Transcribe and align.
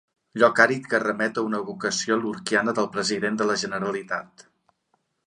Lloc 0.43 0.59
àrid 0.63 0.87
que 0.93 1.01
remet 1.01 1.37
a 1.41 1.43
una 1.49 1.59
evocació 1.63 2.17
lorquiana 2.21 2.75
del 2.81 2.89
president 2.97 3.39
de 3.43 3.49
la 3.51 3.59
Generalitat. 3.65 4.49